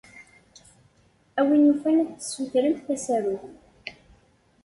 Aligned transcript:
A 1.39 1.41
win 1.47 1.67
yufan 1.67 1.97
ad 2.03 2.09
tessutremt 2.19 2.85
asaruf. 2.95 3.43